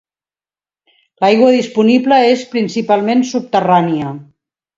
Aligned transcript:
L'aigua 1.23 1.49
disponible 1.55 2.17
és 2.31 2.47
principalment 2.55 3.23
subterrània. 3.35 4.17